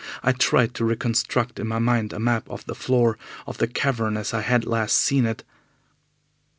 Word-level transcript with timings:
I 0.23 0.31
tried 0.31 0.73
to 0.73 0.83
reconstruct 0.83 1.59
in 1.59 1.67
my 1.67 1.77
mind 1.77 2.11
a 2.11 2.17
map 2.19 2.49
of 2.49 2.65
the 2.65 2.73
floor 2.73 3.19
of 3.45 3.59
the 3.59 3.67
cavern 3.67 4.17
as 4.17 4.33
I 4.33 4.41
had 4.41 4.65
last 4.65 4.97
seen 4.97 5.27
it. 5.27 5.43